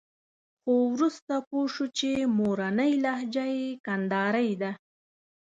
خو 0.61 0.71
وروسته 0.93 1.33
پوه 1.47 1.65
شو 1.73 1.85
چې 1.97 2.09
مورنۍ 2.37 2.93
لهجه 3.05 3.45
یې 3.57 3.67
کندارۍ 3.85 4.49
ده. 4.61 4.71